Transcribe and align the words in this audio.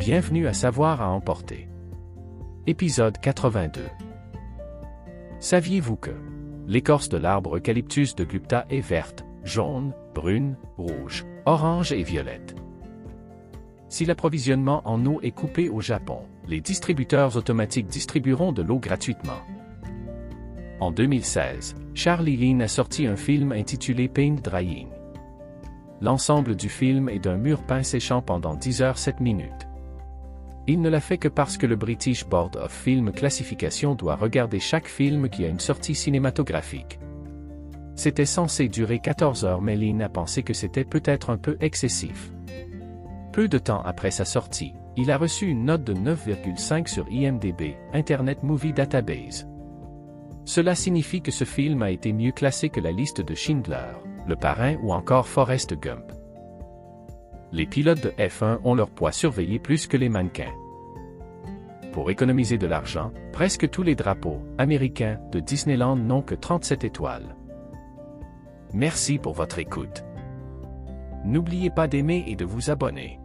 Bienvenue 0.00 0.46
à 0.46 0.54
Savoir 0.54 1.02
à 1.02 1.10
emporter. 1.10 1.68
Épisode 2.66 3.18
82. 3.18 3.82
Saviez-vous 5.40 5.96
que 5.96 6.12
l'écorce 6.66 7.10
de 7.10 7.18
l'arbre 7.18 7.58
Eucalyptus 7.58 8.14
de 8.14 8.24
Gupta 8.24 8.64
est 8.70 8.80
verte, 8.80 9.26
jaune, 9.44 9.92
brune, 10.14 10.56
rouge, 10.78 11.26
orange 11.44 11.92
et 11.92 12.02
violette? 12.02 12.56
Si 13.90 14.06
l'approvisionnement 14.06 14.80
en 14.86 15.04
eau 15.04 15.20
est 15.22 15.32
coupé 15.32 15.68
au 15.68 15.82
Japon, 15.82 16.20
les 16.48 16.62
distributeurs 16.62 17.36
automatiques 17.36 17.88
distribueront 17.88 18.52
de 18.52 18.62
l'eau 18.62 18.78
gratuitement. 18.78 19.42
En 20.80 20.92
2016, 20.92 21.74
Charlie 21.92 22.38
Lean 22.38 22.60
a 22.60 22.68
sorti 22.68 23.06
un 23.06 23.16
film 23.16 23.52
intitulé 23.52 24.08
Paint 24.08 24.36
Drying. 24.42 24.88
L'ensemble 26.00 26.56
du 26.56 26.70
film 26.70 27.10
est 27.10 27.18
d'un 27.18 27.36
mur 27.36 27.62
peint 27.64 27.82
séchant 27.82 28.22
pendant 28.22 28.54
10 28.54 28.80
heures 28.80 28.96
7 28.96 29.20
minutes. 29.20 29.66
Il 30.66 30.80
ne 30.80 30.88
l'a 30.88 31.00
fait 31.00 31.18
que 31.18 31.28
parce 31.28 31.56
que 31.56 31.66
le 31.66 31.76
British 31.76 32.26
Board 32.26 32.56
of 32.56 32.72
Film 32.72 33.12
Classification 33.12 33.94
doit 33.94 34.16
regarder 34.16 34.60
chaque 34.60 34.88
film 34.88 35.28
qui 35.28 35.44
a 35.44 35.48
une 35.48 35.60
sortie 35.60 35.94
cinématographique. 35.94 36.98
C'était 37.96 38.26
censé 38.26 38.68
durer 38.68 38.98
14 38.98 39.44
heures 39.44 39.62
mais 39.62 39.76
Lean 39.76 40.00
a 40.00 40.08
pensé 40.08 40.42
que 40.42 40.54
c'était 40.54 40.84
peut-être 40.84 41.30
un 41.30 41.38
peu 41.38 41.56
excessif. 41.60 42.32
Peu 43.32 43.48
de 43.48 43.58
temps 43.58 43.82
après 43.82 44.10
sa 44.10 44.24
sortie, 44.24 44.74
il 44.96 45.10
a 45.10 45.18
reçu 45.18 45.46
une 45.46 45.64
note 45.64 45.84
de 45.84 45.94
9,5 45.94 46.88
sur 46.88 47.06
IMDB, 47.10 47.76
Internet 47.92 48.42
Movie 48.42 48.72
Database. 48.72 49.46
Cela 50.44 50.74
signifie 50.74 51.22
que 51.22 51.30
ce 51.30 51.44
film 51.44 51.82
a 51.82 51.90
été 51.90 52.12
mieux 52.12 52.32
classé 52.32 52.70
que 52.70 52.80
la 52.80 52.90
liste 52.90 53.20
de 53.20 53.34
Schindler, 53.34 53.94
Le 54.26 54.36
Parrain 54.36 54.76
ou 54.82 54.92
encore 54.92 55.28
Forrest 55.28 55.74
Gump. 55.74 56.09
Les 57.52 57.66
pilotes 57.66 58.02
de 58.02 58.10
F1 58.10 58.60
ont 58.64 58.74
leur 58.74 58.90
poids 58.90 59.12
surveillé 59.12 59.58
plus 59.58 59.86
que 59.86 59.96
les 59.96 60.08
mannequins. 60.08 60.52
Pour 61.92 62.10
économiser 62.10 62.58
de 62.58 62.68
l'argent, 62.68 63.12
presque 63.32 63.68
tous 63.68 63.82
les 63.82 63.96
drapeaux 63.96 64.40
américains 64.58 65.18
de 65.32 65.40
Disneyland 65.40 65.96
n'ont 65.96 66.22
que 66.22 66.36
37 66.36 66.84
étoiles. 66.84 67.34
Merci 68.72 69.18
pour 69.18 69.32
votre 69.32 69.58
écoute. 69.58 70.04
N'oubliez 71.24 71.70
pas 71.70 71.88
d'aimer 71.88 72.24
et 72.28 72.36
de 72.36 72.44
vous 72.44 72.70
abonner. 72.70 73.18